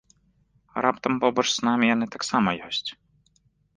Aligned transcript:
Раптам 0.85 1.13
побач 1.25 1.47
з 1.57 1.67
намі 1.67 1.85
яны 1.95 2.05
таксама 2.19 2.49
ёсць? 2.69 2.87